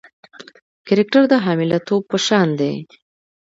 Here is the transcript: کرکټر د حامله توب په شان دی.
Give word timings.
کرکټر 0.87 1.23
د 1.31 1.33
حامله 1.45 1.79
توب 1.87 2.01
په 2.11 2.17
شان 2.25 2.49
دی. 2.59 2.73